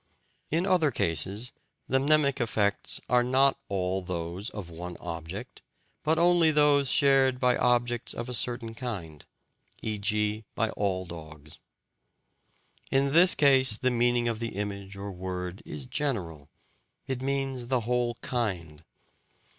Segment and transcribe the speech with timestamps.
[0.49, 1.51] In other cases
[1.87, 5.61] the mnemic effects are not all those of one object,
[6.01, 9.23] but only those shared by objects of a certain kind,
[9.83, 10.43] e.g.
[10.55, 11.59] by all dogs.
[12.89, 16.49] In this case the meaning of the image or word is general:
[17.05, 18.83] it means the whole kind.